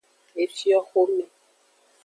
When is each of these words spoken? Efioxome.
Efioxome. 0.43 1.21